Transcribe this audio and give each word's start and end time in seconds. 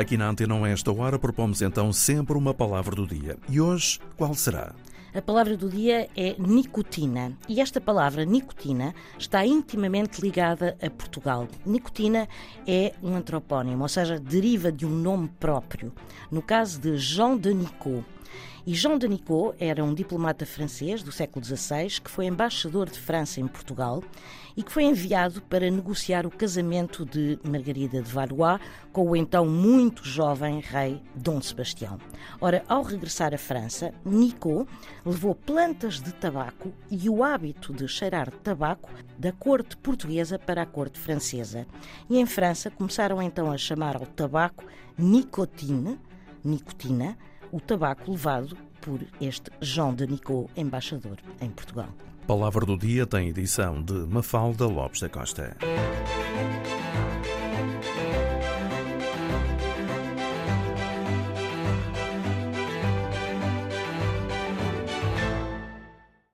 Aqui 0.00 0.16
na 0.16 0.30
Antena 0.30 0.66
esta 0.70 0.90
hora 0.90 1.18
propomos 1.18 1.60
então 1.60 1.92
sempre 1.92 2.34
uma 2.34 2.54
palavra 2.54 2.96
do 2.96 3.06
dia. 3.06 3.36
E 3.50 3.60
hoje, 3.60 4.00
qual 4.16 4.32
será? 4.32 4.74
A 5.12 5.20
palavra 5.20 5.58
do 5.58 5.68
dia 5.68 6.08
é 6.16 6.34
nicotina. 6.38 7.36
E 7.46 7.60
esta 7.60 7.82
palavra 7.82 8.24
nicotina 8.24 8.94
está 9.18 9.44
intimamente 9.44 10.22
ligada 10.22 10.74
a 10.82 10.88
Portugal. 10.88 11.46
Nicotina 11.66 12.26
é 12.66 12.94
um 13.02 13.14
antropónimo, 13.14 13.82
ou 13.82 13.88
seja, 13.90 14.18
deriva 14.18 14.72
de 14.72 14.86
um 14.86 14.90
nome 14.90 15.28
próprio. 15.38 15.92
No 16.30 16.40
caso 16.40 16.80
de 16.80 16.96
Jean 16.96 17.36
de 17.36 17.52
Nicot. 17.52 18.02
E 18.66 18.74
Jean 18.74 18.98
de 18.98 19.08
Nicot 19.08 19.54
era 19.58 19.82
um 19.82 19.94
diplomata 19.94 20.44
francês 20.44 21.02
do 21.02 21.10
século 21.10 21.44
XVI 21.44 22.00
que 22.02 22.10
foi 22.10 22.26
embaixador 22.26 22.90
de 22.90 22.98
França 22.98 23.40
em 23.40 23.46
Portugal 23.46 24.02
e 24.56 24.62
que 24.62 24.70
foi 24.70 24.84
enviado 24.84 25.40
para 25.42 25.70
negociar 25.70 26.26
o 26.26 26.30
casamento 26.30 27.06
de 27.06 27.38
Margarida 27.42 28.02
de 28.02 28.10
Valois 28.10 28.60
com 28.92 29.08
o 29.08 29.16
então 29.16 29.46
muito 29.46 30.04
jovem 30.04 30.60
rei 30.60 31.00
Dom 31.14 31.40
Sebastião. 31.40 31.98
Ora, 32.40 32.62
ao 32.68 32.82
regressar 32.82 33.32
à 33.32 33.38
França, 33.38 33.94
Nicot 34.04 34.66
levou 35.04 35.34
plantas 35.34 36.00
de 36.00 36.12
tabaco 36.12 36.72
e 36.90 37.08
o 37.08 37.24
hábito 37.24 37.72
de 37.72 37.88
cheirar 37.88 38.30
tabaco 38.30 38.90
da 39.18 39.32
corte 39.32 39.76
portuguesa 39.76 40.38
para 40.38 40.62
a 40.62 40.66
corte 40.66 40.98
francesa. 40.98 41.66
E 42.08 42.18
em 42.18 42.26
França 42.26 42.70
começaram 42.70 43.22
então 43.22 43.50
a 43.50 43.56
chamar 43.56 43.96
ao 43.96 44.06
tabaco 44.06 44.64
nicotine, 44.98 45.98
nicotina, 46.44 47.16
o 47.52 47.60
tabaco 47.60 48.10
levado 48.10 48.56
por 48.80 49.00
este 49.20 49.50
Jean 49.60 49.94
de 49.94 50.06
Nicot, 50.06 50.50
embaixador 50.56 51.18
em 51.40 51.50
Portugal. 51.50 51.88
Palavra 52.26 52.64
do 52.64 52.78
Dia 52.78 53.06
tem 53.06 53.28
edição 53.28 53.82
de 53.82 53.92
Mafalda 53.92 54.66
Lopes 54.66 55.00
da 55.00 55.08
Costa. 55.08 55.56